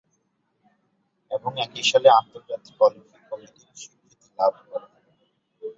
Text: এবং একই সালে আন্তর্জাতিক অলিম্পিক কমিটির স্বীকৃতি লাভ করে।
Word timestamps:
এবং 1.31 1.51
একই 1.65 1.83
সালে 1.83 2.07
আন্তর্জাতিক 2.19 2.75
অলিম্পিক 2.81 3.21
কমিটির 3.29 3.67
স্বীকৃতি 3.75 4.27
লাভ 4.39 4.53
করে। 4.67 4.87